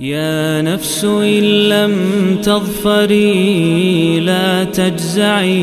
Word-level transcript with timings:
يا 0.00 0.62
نفس 0.62 1.04
إن 1.04 1.68
لم 1.68 1.94
تظفري 2.42 4.20
لا 4.20 4.64
تجزعي 4.64 5.62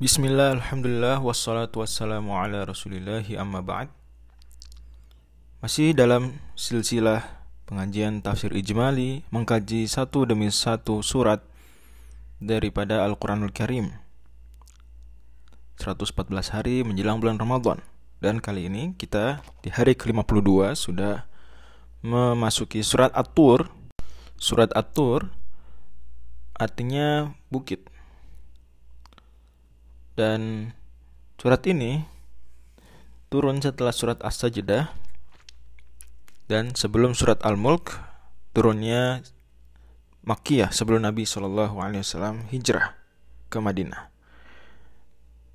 Bismillah, 0.00 0.58
Alhamdulillah, 0.58 1.22
wassalatu 1.22 1.80
wassalamu 1.86 2.34
ala 2.34 2.66
rasulillahi 2.66 3.38
amma 3.38 3.62
ba'd 3.62 3.86
Masih 5.62 5.94
dalam 5.94 6.34
silsilah 6.58 7.22
pengajian 7.70 8.18
tafsir 8.18 8.50
ijmali 8.50 9.22
Mengkaji 9.30 9.86
satu 9.86 10.26
demi 10.26 10.50
satu 10.50 11.04
surat 11.06 11.44
daripada 12.39 13.03
Al-Quranul 13.03 13.51
Karim. 13.55 13.95
114 15.79 16.55
hari 16.55 16.83
menjelang 16.87 17.19
bulan 17.19 17.39
Ramadan. 17.39 17.83
Dan 18.23 18.39
kali 18.39 18.71
ini 18.71 18.95
kita 18.95 19.43
di 19.59 19.69
hari 19.69 19.93
ke-52 19.93 20.73
sudah 20.73 21.27
memasuki 21.99 22.79
surat 22.79 23.11
At-Tur. 23.11 23.67
Surat 24.39 24.71
At-Tur 24.71 25.31
artinya 26.55 27.35
bukit. 27.51 27.91
Dan 30.15 30.71
surat 31.35 31.59
ini 31.67 32.07
turun 33.27 33.59
setelah 33.59 33.91
surat 33.91 34.19
As-Sajdah. 34.23 34.95
Dan 36.47 36.77
sebelum 36.77 37.17
surat 37.17 37.41
Al-Mulk 37.43 37.99
turunnya 38.55 39.25
Makkiyah 40.25 40.73
sebelum 40.73 41.05
Nabi 41.05 41.21
Shallallahu 41.21 41.77
Alaihi 41.77 42.01
Wasallam 42.01 42.49
hijrah 42.49 42.97
ke 43.53 43.61
Madinah. 43.61 44.09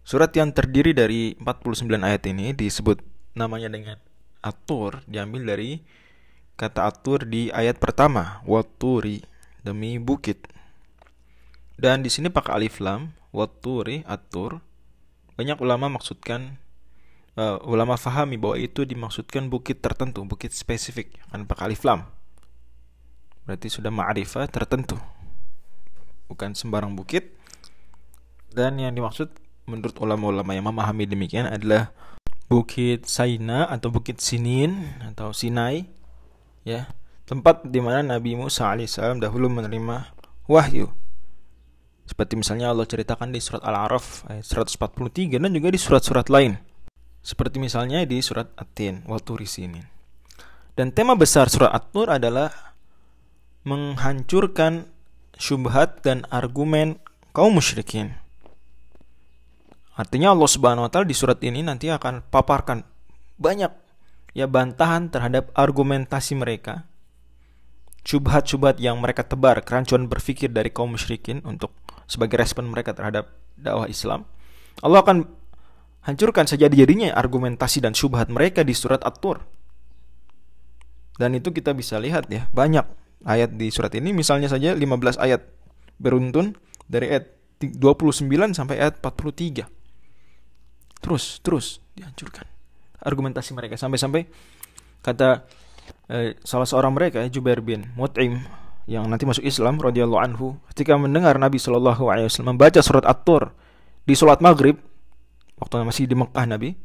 Surat 0.07 0.31
yang 0.39 0.55
terdiri 0.55 0.95
dari 0.95 1.35
49 1.43 1.91
ayat 1.91 2.23
ini 2.31 2.55
disebut 2.55 3.03
namanya 3.35 3.67
dengan 3.67 3.99
Atur 4.41 5.03
diambil 5.11 5.53
dari 5.53 5.83
kata 6.55 6.87
Atur 6.87 7.27
di 7.27 7.51
ayat 7.51 7.83
pertama 7.83 8.41
Waturi 8.47 9.27
demi 9.67 9.99
bukit. 9.99 10.47
Dan 11.75 12.07
di 12.07 12.11
sini 12.13 12.31
pakai 12.31 12.63
alif 12.63 12.79
lam 12.79 13.11
waturi 13.31 14.03
atur 14.07 14.61
banyak 15.39 15.57
ulama 15.63 15.89
maksudkan 15.89 16.59
uh, 17.39 17.63
ulama 17.65 17.97
fahami 17.97 18.37
bahwa 18.37 18.59
itu 18.59 18.85
dimaksudkan 18.85 19.49
bukit 19.49 19.81
tertentu 19.81 20.27
bukit 20.27 20.53
spesifik 20.53 21.17
kan 21.31 21.47
pakai 21.47 21.73
alif 21.73 21.87
lam 21.87 22.05
berarti 23.51 23.67
sudah 23.67 23.91
ma'rifah 23.91 24.47
tertentu 24.47 24.95
bukan 26.31 26.55
sembarang 26.55 26.95
bukit 26.95 27.35
dan 28.55 28.79
yang 28.79 28.95
dimaksud 28.95 29.27
menurut 29.67 29.99
ulama-ulama 29.99 30.55
yang 30.55 30.71
memahami 30.71 31.03
demikian 31.11 31.51
adalah 31.51 31.91
bukit 32.47 33.11
Saina 33.11 33.67
atau 33.67 33.91
bukit 33.91 34.23
Sinin 34.23 35.03
atau 35.03 35.35
Sinai 35.35 35.91
ya 36.63 36.95
tempat 37.27 37.67
di 37.67 37.83
mana 37.83 38.07
Nabi 38.07 38.39
Musa 38.39 38.71
alaihissalam 38.71 39.19
dahulu 39.19 39.51
menerima 39.51 40.15
wahyu 40.47 40.95
seperti 42.07 42.39
misalnya 42.39 42.71
Allah 42.71 42.87
ceritakan 42.87 43.35
di 43.35 43.43
surat 43.43 43.67
Al-A'raf 43.67 44.31
ayat 44.31 44.47
143 44.47 45.43
dan 45.43 45.51
juga 45.55 45.71
di 45.71 45.79
surat-surat 45.79 46.27
lain. 46.27 46.59
Seperti 47.23 47.63
misalnya 47.63 48.03
di 48.03 48.19
surat 48.19 48.51
At-Tin 48.59 49.07
wa 49.07 49.23
Turisinin. 49.23 49.87
Dan 50.75 50.91
tema 50.91 51.15
besar 51.15 51.47
surat 51.47 51.71
At-Tur 51.71 52.11
adalah 52.11 52.70
menghancurkan 53.67 54.89
syubhat 55.37 56.01
dan 56.05 56.25
argumen 56.33 57.01
kaum 57.37 57.57
musyrikin. 57.57 58.17
Artinya 59.97 60.33
Allah 60.33 60.49
Subhanahu 60.49 60.89
wa 60.89 60.91
taala 60.91 61.05
di 61.05 61.17
surat 61.17 61.37
ini 61.45 61.61
nanti 61.61 61.93
akan 61.93 62.25
paparkan 62.33 62.85
banyak 63.37 63.73
ya 64.33 64.49
bantahan 64.49 65.13
terhadap 65.13 65.53
argumentasi 65.53 66.39
mereka 66.39 66.89
syubhat-syubhat 68.05 68.81
yang 68.81 68.97
mereka 69.01 69.25
tebar, 69.25 69.61
kerancuan 69.61 70.09
berpikir 70.09 70.49
dari 70.49 70.73
kaum 70.73 70.97
musyrikin 70.97 71.45
untuk 71.45 71.73
sebagai 72.09 72.41
respon 72.41 72.69
mereka 72.69 72.97
terhadap 72.97 73.31
dakwah 73.55 73.87
Islam. 73.87 74.25
Allah 74.81 75.05
akan 75.05 75.29
hancurkan 76.09 76.49
sejadi-jadinya 76.49 77.13
argumentasi 77.13 77.85
dan 77.85 77.93
syubhat 77.93 78.33
mereka 78.33 78.65
di 78.65 78.73
surat 78.73 79.05
At-Tur. 79.05 79.45
Dan 81.21 81.37
itu 81.37 81.53
kita 81.53 81.77
bisa 81.77 82.01
lihat 82.01 82.33
ya, 82.33 82.49
banyak 82.57 82.89
ayat 83.25 83.57
di 83.57 83.69
surat 83.69 83.93
ini 83.97 84.13
misalnya 84.17 84.49
saja 84.49 84.73
15 84.73 85.21
ayat 85.21 85.45
beruntun 86.01 86.57
dari 86.89 87.13
ayat 87.13 87.29
29 87.61 88.29
sampai 88.57 88.81
ayat 88.81 89.05
43. 89.05 89.69
Terus, 91.01 91.41
terus 91.41 91.67
dihancurkan 91.97 92.49
argumentasi 93.01 93.57
mereka 93.57 93.81
sampai-sampai 93.81 94.29
kata 95.01 95.49
eh, 96.13 96.37
salah 96.45 96.69
seorang 96.69 96.93
mereka 96.93 97.25
Jubair 97.33 97.65
bin 97.65 97.89
Mut'im 97.97 98.45
yang 98.85 99.09
nanti 99.09 99.25
masuk 99.25 99.45
Islam 99.45 99.81
radhiyallahu 99.81 100.21
anhu 100.21 100.61
ketika 100.73 100.97
mendengar 101.01 101.37
Nabi 101.41 101.57
Shallallahu 101.57 102.13
alaihi 102.13 102.29
wasallam 102.29 102.57
membaca 102.57 102.81
surat 102.85 103.05
At-Tur 103.09 103.53
di 104.05 104.13
salat 104.13 104.45
Maghrib 104.45 104.77
waktu 105.61 105.85
masih 105.85 106.05
di 106.09 106.17
Mekah 106.17 106.45
Nabi 106.49 106.77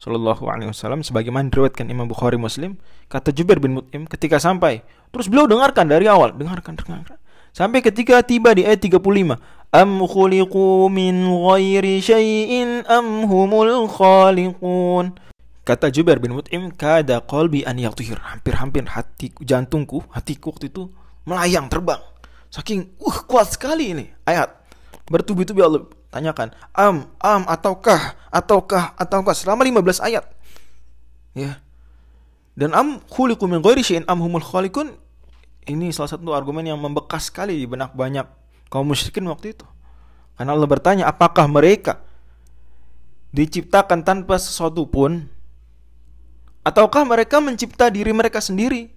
Shallallahu 0.00 0.48
alaihi 0.48 0.72
wasallam 0.72 1.04
sebagaimana 1.04 1.52
diriwayatkan 1.52 1.86
Imam 1.92 2.08
Bukhari 2.08 2.40
Muslim 2.40 2.80
kata 3.12 3.36
Jubair 3.36 3.60
bin 3.60 3.76
Mut'im 3.76 4.08
ketika 4.08 4.40
sampai 4.40 4.80
terus 5.12 5.28
beliau 5.28 5.44
dengarkan 5.44 5.92
dari 5.92 6.08
awal 6.08 6.32
dengarkan 6.32 6.72
dengarkan 6.80 7.20
sampai 7.52 7.84
ketika 7.84 8.24
tiba 8.24 8.56
di 8.56 8.64
ayat 8.64 8.80
35 8.80 9.36
am 9.76 9.90
khuliqu 10.08 10.88
min 10.88 11.28
ghairi 11.28 12.00
syai'in 12.00 12.88
am 12.88 13.28
humul 13.28 13.92
khaliqun 13.92 15.20
kata 15.68 15.92
Jubair 15.92 16.18
bin 16.18 16.32
Mut'im 16.32 16.72
kada 16.72 17.20
qalbi 17.20 17.62
an 17.68 17.76
yaghtir 17.76 18.16
hampir-hampir 18.16 18.88
hati 18.88 19.30
jantungku 19.44 20.02
hatiku 20.10 20.50
waktu 20.56 20.72
itu 20.72 20.90
melayang 21.28 21.70
terbang. 21.70 22.00
Saking 22.50 22.98
uh 22.98 23.18
kuat 23.30 23.54
sekali 23.54 23.94
ini 23.94 24.10
ayat. 24.26 24.50
Bertubi-tubi 25.06 25.62
Allah 25.62 25.86
tanyakan, 26.10 26.54
am, 26.74 27.06
am 27.22 27.42
ataukah, 27.46 28.18
ataukah, 28.34 28.94
ataukah 28.98 29.34
selama 29.34 29.62
15 29.62 30.02
ayat. 30.02 30.24
Ya. 31.34 31.62
Dan 32.58 32.74
am 32.74 32.98
khuliqu 33.06 33.46
min 33.46 33.62
ghairi 33.62 33.82
am 34.04 34.18
humul 34.18 34.44
khaliqun 34.44 34.92
ini 35.70 35.94
salah 35.94 36.10
satu 36.10 36.34
argumen 36.34 36.66
yang 36.66 36.78
membekas 36.82 37.30
sekali 37.30 37.54
di 37.54 37.66
benak 37.66 37.94
banyak 37.94 38.26
kaum 38.68 38.86
musyrikin 38.86 39.22
waktu 39.30 39.54
itu. 39.54 39.66
Karena 40.34 40.56
Allah 40.56 40.66
bertanya, 40.66 41.04
apakah 41.06 41.46
mereka 41.46 42.00
diciptakan 43.30 44.02
tanpa 44.02 44.40
sesuatu 44.40 44.88
pun 44.88 45.28
ataukah 46.66 47.06
mereka 47.06 47.38
mencipta 47.38 47.92
diri 47.92 48.10
mereka 48.10 48.42
sendiri? 48.42 48.90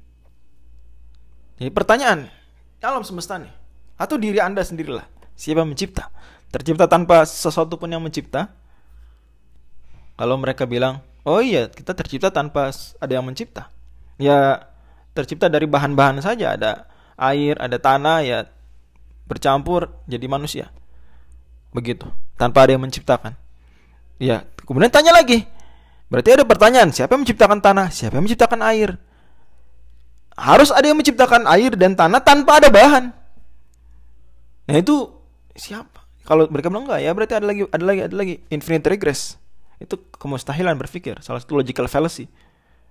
Jadi 1.60 1.70
pertanyaan, 1.70 2.32
alam 2.82 3.06
semesta 3.06 3.38
nih, 3.38 3.52
atau 4.00 4.16
diri 4.18 4.40
Anda 4.42 4.64
sendirilah, 4.66 5.06
siapa 5.38 5.68
mencipta? 5.68 6.10
Tercipta 6.54 6.86
tanpa 6.86 7.26
sesuatu 7.26 7.82
pun 7.82 7.90
yang 7.90 8.04
mencipta? 8.06 8.54
Kalau 10.14 10.38
mereka 10.38 10.70
bilang, 10.70 11.02
oh 11.26 11.42
iya 11.42 11.66
kita 11.66 11.98
tercipta 11.98 12.30
tanpa 12.30 12.70
ada 13.02 13.10
yang 13.10 13.26
mencipta. 13.26 13.74
Ya 14.22 14.70
tercipta 15.18 15.50
dari 15.50 15.66
bahan-bahan 15.66 16.22
saja, 16.22 16.54
ada 16.54 16.86
air, 17.18 17.58
ada 17.58 17.82
tanah, 17.82 18.22
ya 18.22 18.40
bercampur 19.26 19.90
jadi 20.06 20.30
manusia. 20.30 20.70
Begitu, 21.74 22.06
tanpa 22.38 22.70
ada 22.70 22.78
yang 22.78 22.86
menciptakan. 22.86 23.34
Ya, 24.22 24.46
kemudian 24.62 24.94
tanya 24.94 25.10
lagi. 25.10 25.50
Berarti 26.14 26.38
ada 26.38 26.46
pertanyaan, 26.46 26.94
siapa 26.94 27.18
yang 27.18 27.26
menciptakan 27.26 27.58
tanah? 27.58 27.90
Siapa 27.90 28.14
yang 28.14 28.30
menciptakan 28.30 28.62
air? 28.62 29.02
harus 30.38 30.74
ada 30.74 30.90
yang 30.90 30.98
menciptakan 30.98 31.46
air 31.46 31.78
dan 31.78 31.94
tanah 31.94 32.22
tanpa 32.22 32.58
ada 32.58 32.70
bahan. 32.74 33.14
Nah 34.70 34.76
itu 34.80 35.12
siapa? 35.54 36.03
Kalau 36.24 36.48
mereka 36.48 36.72
bilang 36.72 36.88
enggak 36.88 37.02
ya 37.04 37.12
berarti 37.12 37.34
ada 37.36 37.46
lagi 37.46 37.62
ada 37.68 37.84
lagi 37.84 38.02
ada 38.08 38.16
lagi 38.16 38.36
infinite 38.48 38.88
regress. 38.88 39.36
Itu 39.80 40.00
kemustahilan 40.16 40.80
berpikir, 40.80 41.20
salah 41.20 41.44
satu 41.44 41.60
logical 41.60 41.92
fallacy. 41.92 42.32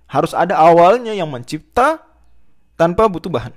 Harus 0.05 0.37
ada 0.37 0.53
awalnya 0.61 1.17
yang 1.17 1.25
mencipta 1.25 1.97
tanpa 2.77 3.09
butuh 3.09 3.33
bahan. 3.33 3.53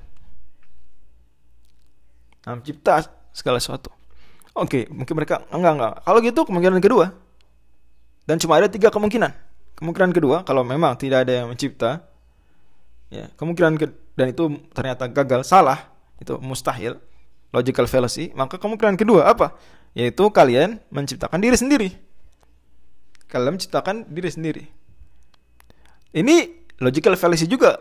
Nah, 2.48 2.56
mencipta 2.56 3.04
segala 3.36 3.60
sesuatu. 3.60 3.92
Oke, 4.56 4.88
mungkin 4.88 5.12
mereka 5.12 5.44
enggak 5.52 5.72
enggak. 5.76 5.92
Kalau 6.00 6.18
gitu 6.24 6.40
kemungkinan 6.48 6.80
kedua. 6.80 7.12
Dan 8.24 8.40
cuma 8.40 8.56
ada 8.56 8.72
tiga 8.72 8.88
kemungkinan. 8.88 9.30
Kemungkinan 9.76 10.10
kedua 10.16 10.40
kalau 10.48 10.64
memang 10.64 10.96
tidak 10.96 11.28
ada 11.28 11.44
yang 11.44 11.52
mencipta, 11.52 12.00
ya 13.12 13.28
kemungkinan 13.36 13.76
ke, 13.76 13.86
dan 14.16 14.32
itu 14.32 14.56
ternyata 14.72 15.04
gagal 15.12 15.44
salah 15.44 15.92
itu 16.16 16.40
mustahil 16.40 16.96
logical 17.50 17.86
fallacy 17.90 18.32
maka 18.32 18.56
kemungkinan 18.56 18.98
kedua 18.98 19.30
apa 19.30 19.54
yaitu 19.96 20.28
kalian 20.30 20.82
menciptakan 20.90 21.38
diri 21.42 21.56
sendiri 21.56 21.88
kalian 23.30 23.58
menciptakan 23.58 24.06
diri 24.08 24.30
sendiri 24.30 24.64
ini 26.16 26.66
logical 26.80 27.14
fallacy 27.18 27.46
juga 27.46 27.78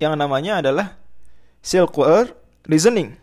yang 0.00 0.16
namanya 0.16 0.60
adalah 0.60 0.96
circular 1.64 2.30
reasoning 2.68 3.16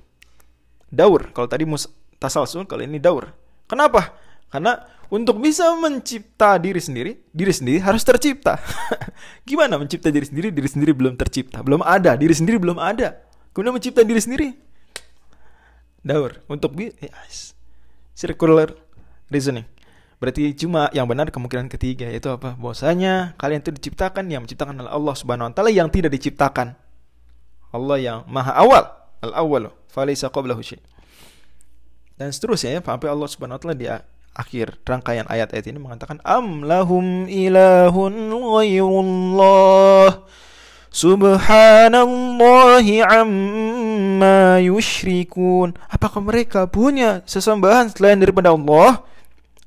daur 0.90 1.30
kalau 1.34 1.50
tadi 1.50 1.66
mus 1.66 1.90
tasalsul, 2.24 2.64
kalau 2.64 2.88
ini 2.88 3.04
daur. 3.04 3.36
Kenapa? 3.68 4.16
Karena 4.48 4.80
untuk 5.12 5.44
bisa 5.44 5.68
mencipta 5.76 6.56
diri 6.56 6.80
sendiri, 6.80 7.20
diri 7.36 7.52
sendiri 7.52 7.84
harus 7.84 8.08
tercipta. 8.08 8.56
Gimana 9.48 9.76
mencipta 9.76 10.08
diri 10.08 10.24
sendiri? 10.24 10.56
Diri 10.56 10.70
sendiri 10.72 10.96
belum 10.96 11.20
tercipta, 11.20 11.60
belum 11.60 11.84
ada. 11.84 12.16
Diri 12.16 12.32
sendiri 12.32 12.56
belum 12.64 12.80
ada. 12.80 13.20
Kemudian 13.52 13.76
mencipta 13.76 14.08
diri 14.08 14.24
sendiri. 14.24 14.56
Daur 16.04 16.44
untuk 16.52 16.76
yes. 16.78 17.56
circular 18.12 18.76
reasoning. 19.32 19.66
Berarti 20.20 20.56
cuma 20.56 20.88
yang 20.96 21.04
benar 21.04 21.32
kemungkinan 21.32 21.68
ketiga 21.68 22.08
yaitu 22.08 22.32
apa? 22.32 22.56
Bahwasanya 22.56 23.36
kalian 23.36 23.60
itu 23.60 23.76
diciptakan 23.76 24.32
yang 24.32 24.48
menciptakan 24.48 24.80
adalah 24.80 24.96
Allah 24.96 25.16
Subhanahu 25.20 25.52
wa 25.52 25.54
taala 25.56 25.72
yang 25.72 25.92
tidak 25.92 26.16
diciptakan. 26.16 26.80
Allah 27.74 27.98
yang 28.00 28.20
maha 28.30 28.54
awal, 28.56 28.84
al-awwal, 29.20 29.74
falaysa 29.90 30.32
qablahu 30.32 30.64
syai'. 30.64 30.80
Dan 32.16 32.32
seterusnya 32.32 32.78
ya, 32.78 32.80
sampai 32.86 33.10
Allah 33.10 33.28
Subhanahu 33.28 33.58
wa 33.58 33.62
taala 33.64 33.76
dia 33.76 34.06
akhir 34.34 34.82
rangkaian 34.82 35.30
ayat-ayat 35.30 35.70
ini 35.70 35.78
mengatakan 35.78 36.18
am 36.26 36.66
lahum 36.66 37.30
ilahun 37.30 38.34
ghairullah 38.34 40.26
subhanallahi 40.90 43.06
amma 43.06 43.83
yushrikun 44.62 45.76
apakah 45.90 46.20
mereka 46.24 46.66
punya 46.70 47.22
sesembahan 47.26 47.94
selain 47.94 48.20
daripada 48.20 48.52
Allah 48.54 49.04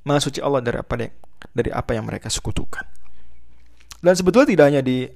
Maha 0.06 0.22
suci 0.22 0.38
Allah 0.38 0.62
dari 0.62 0.78
apa 0.78 0.94
yang, 0.94 1.14
dari 1.50 1.70
apa 1.74 1.90
yang 1.94 2.04
mereka 2.06 2.30
sekutukan 2.30 2.86
dan 4.00 4.14
sebetulnya 4.14 4.48
tidak 4.48 4.66
hanya 4.70 4.82
di 4.84 5.08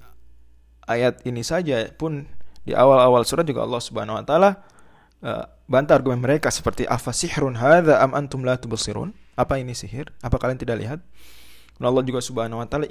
ayat 0.88 1.22
ini 1.22 1.42
saja 1.46 1.86
pun 1.94 2.26
di 2.66 2.74
awal-awal 2.74 3.22
surat 3.22 3.46
juga 3.46 3.62
Allah 3.62 3.80
Subhanahu 3.80 4.18
wa 4.20 4.24
taala 4.26 4.50
uh, 5.22 5.44
bantah 5.70 5.96
argumen 5.96 6.18
mereka 6.18 6.50
seperti 6.50 6.84
afasihrun 6.88 7.56
hadza 7.56 8.02
am 8.02 8.12
apa 9.40 9.56
ini 9.56 9.72
sihir? 9.72 10.12
Apa 10.20 10.36
kalian 10.36 10.60
tidak 10.60 10.76
lihat? 10.76 11.00
Dan 11.80 11.84
Allah 11.88 12.04
juga 12.04 12.20
subhanahu 12.20 12.60
wa 12.60 12.68
ta'ala 12.68 12.84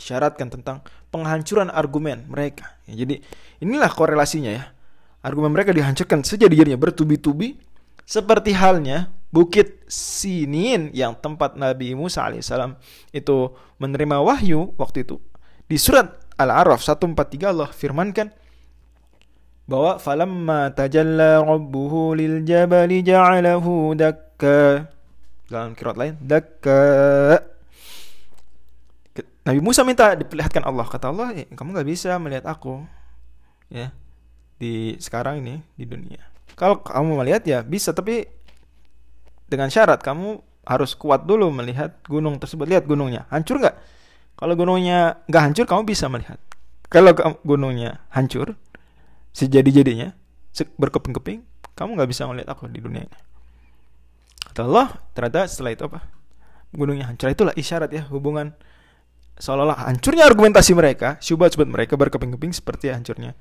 isyaratkan 0.00 0.48
tentang 0.48 0.80
penghancuran 1.12 1.68
argumen 1.68 2.24
mereka. 2.24 2.80
Ya, 2.88 3.04
jadi 3.04 3.20
inilah 3.60 3.92
korelasinya 3.92 4.48
ya. 4.48 4.64
Argumen 5.20 5.52
mereka 5.52 5.76
dihancurkan 5.76 6.24
sejadi-jadinya 6.24 6.80
bertubi-tubi 6.80 7.60
seperti 8.08 8.56
halnya 8.56 9.12
Bukit 9.30 9.86
Sinin 9.86 10.90
yang 10.90 11.14
tempat 11.14 11.54
Nabi 11.54 11.94
Musa 11.94 12.26
alaihissalam 12.26 12.74
itu 13.14 13.54
menerima 13.78 14.18
wahyu 14.18 14.74
waktu 14.74 15.06
itu. 15.06 15.22
Di 15.70 15.78
surat 15.78 16.18
Al-A'raf 16.34 16.82
143 16.82 17.46
Allah 17.46 17.70
firmankan 17.70 18.34
bahwa 19.70 20.02
falamma 20.02 20.74
tajalla 20.74 21.38
rabbuhu 21.46 22.18
lil 22.18 22.42
jabali 22.42 23.06
ja'alahu 23.06 23.94
dakka. 23.94 24.90
Dalam 25.46 25.78
kirat 25.78 25.94
lain 25.94 26.14
dakka. 26.18 26.82
Nabi 29.46 29.60
Musa 29.62 29.86
minta 29.86 30.18
diperlihatkan 30.18 30.66
Allah. 30.66 30.90
Kata 30.90 31.14
Allah 31.14 31.30
eh, 31.38 31.46
kamu 31.54 31.76
nggak 31.76 31.86
bisa 31.86 32.18
melihat 32.18 32.50
aku. 32.50 32.82
Ya 33.70 33.94
di 34.60 35.00
sekarang 35.00 35.40
ini 35.40 35.64
di 35.72 35.88
dunia. 35.88 36.20
Kalau 36.52 36.84
kamu 36.84 37.24
melihat 37.24 37.42
ya 37.48 37.64
bisa 37.64 37.96
tapi 37.96 38.28
dengan 39.48 39.72
syarat 39.72 40.04
kamu 40.04 40.44
harus 40.68 40.92
kuat 40.92 41.24
dulu 41.24 41.48
melihat 41.48 41.96
gunung 42.04 42.36
tersebut. 42.36 42.68
Lihat 42.68 42.84
gunungnya 42.84 43.24
hancur 43.32 43.56
nggak? 43.56 43.76
Kalau 44.36 44.54
gunungnya 44.54 45.24
nggak 45.24 45.42
hancur 45.42 45.64
kamu 45.64 45.88
bisa 45.88 46.12
melihat. 46.12 46.36
Kalau 46.92 47.16
gunungnya 47.40 48.04
hancur 48.12 48.60
sejadi 49.32 49.80
jadinya 49.80 50.12
berkeping-keping 50.76 51.40
kamu 51.72 51.96
nggak 51.96 52.10
bisa 52.12 52.28
melihat 52.28 52.52
aku 52.52 52.68
di 52.68 52.84
dunia 52.84 53.08
ini. 53.08 53.18
Kata 54.50 54.66
Allah, 54.66 54.88
ternyata 55.16 55.48
setelah 55.48 55.72
itu 55.72 55.88
apa? 55.88 56.04
Gunungnya 56.76 57.08
hancur. 57.08 57.32
Itulah 57.32 57.56
isyarat 57.56 57.88
ya 57.88 58.04
hubungan. 58.12 58.52
Seolah-olah 59.40 59.88
hancurnya 59.88 60.28
argumentasi 60.28 60.76
mereka, 60.76 61.16
syubhat-syubhat 61.24 61.64
mereka 61.72 61.96
berkeping-keping 61.96 62.52
seperti 62.52 62.92
hancurnya 62.92 63.32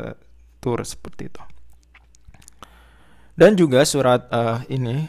uh, 0.00 0.16
tur 0.64 0.80
seperti 0.80 1.28
itu. 1.28 1.42
Dan 3.36 3.56
juga 3.56 3.84
surat 3.84 4.28
uh, 4.32 4.64
ini 4.72 5.08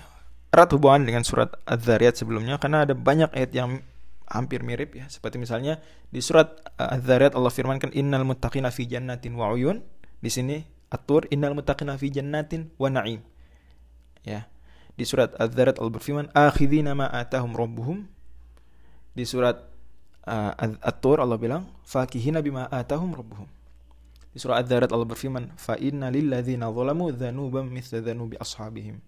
erat 0.52 0.70
hubungan 0.76 1.08
dengan 1.08 1.24
surat 1.24 1.52
Az-Zariyat 1.64 2.20
sebelumnya 2.20 2.60
karena 2.60 2.84
ada 2.84 2.96
banyak 2.96 3.32
ayat 3.32 3.52
yang 3.56 3.80
hampir 4.28 4.64
mirip 4.64 4.96
ya. 4.96 5.08
Seperti 5.08 5.40
misalnya 5.40 5.80
di 6.12 6.20
surat 6.20 6.60
uh, 6.80 6.96
Az-Zariyat 6.96 7.36
Allah 7.36 7.52
firmankan 7.52 7.92
innal 7.96 8.28
muttaqina 8.28 8.72
fi 8.72 8.88
jannatin 8.88 9.36
wa 9.36 9.52
uyun. 9.52 9.84
Di 10.22 10.30
sini 10.30 10.64
atur 10.92 11.28
innal 11.32 11.56
muttaqina 11.56 11.96
fi 11.96 12.12
jannatin 12.12 12.72
wa 12.76 12.92
na'im. 12.92 13.24
Ya. 14.28 14.48
Di 14.96 15.08
surat 15.08 15.32
Az-Zariyat 15.40 15.80
Allah 15.80 15.94
berfirman, 15.96 16.28
"Akhidhina 16.36 16.92
ma 16.96 17.08
atahum 17.08 17.56
rabbuhum." 17.56 18.08
Di 19.12 19.28
surat 19.28 19.72
uh, 20.28 20.52
At-Tur 20.82 21.20
Allah 21.20 21.36
bilang, 21.36 21.68
"Fakihina 21.84 22.40
bima 22.40 22.68
atahum 22.70 23.12
rabbuhum." 23.16 23.48
Di 24.32 24.40
surat 24.40 24.64
Az-Zariyat 24.64 24.96
Allah 24.96 25.08
berfirman, 25.08 25.52
"Fa 25.60 25.76
inna 25.76 26.08
lilladzina 26.08 26.72
zalamu 26.72 27.12
dzanuban 27.12 27.68
mithla 27.68 28.00
dzanubi 28.00 28.40
ashabihim." 28.40 29.04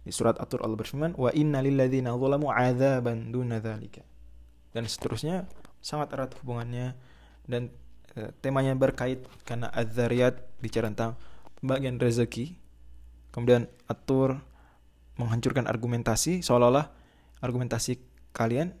Di 0.00 0.12
surat 0.14 0.38
At-Tur 0.38 0.62
Allah 0.62 0.78
berfirman, 0.78 1.18
"Wa 1.18 1.34
inna 1.34 1.58
lilladzina 1.58 2.14
zalamu 2.14 2.54
'adzaban 2.54 3.34
duna 3.34 3.58
dzalika." 3.58 4.06
Dan 4.70 4.86
seterusnya 4.86 5.50
sangat 5.82 6.14
erat 6.14 6.32
hubungannya 6.38 6.94
dan 7.50 7.74
uh, 8.14 8.30
temanya 8.38 8.78
berkait 8.78 9.26
karena 9.42 9.66
Az-Zariyat 9.74 10.38
bicara 10.62 10.88
tentang 10.94 11.18
bagian 11.60 11.98
rezeki. 11.98 12.54
Kemudian 13.34 13.66
At-Tur 13.90 14.38
menghancurkan 15.18 15.68
argumentasi 15.68 16.40
seolah-olah 16.40 16.88
argumentasi 17.44 18.00
kalian 18.32 18.72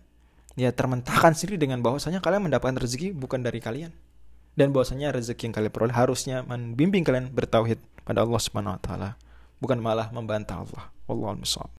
ya 0.56 0.72
termentahkan 0.72 1.36
sendiri 1.36 1.60
dengan 1.60 1.84
bahwasanya 1.84 2.24
kalian 2.24 2.48
mendapatkan 2.48 2.80
rezeki 2.80 3.12
bukan 3.12 3.44
dari 3.44 3.60
kalian 3.60 3.92
dan 4.60 4.76
bahwasanya 4.76 5.16
rezeki 5.16 5.48
yang 5.48 5.54
kalian 5.56 5.72
peroleh 5.72 5.96
harusnya 5.96 6.44
membimbing 6.44 7.00
kalian 7.00 7.32
bertauhid 7.32 7.80
pada 8.04 8.20
Allah 8.20 8.36
Subhanahu 8.36 8.76
wa 8.76 8.82
taala 8.84 9.10
bukan 9.56 9.80
malah 9.80 10.12
membantah 10.12 10.60
Allah. 10.60 10.92
Wallahu 11.08 11.40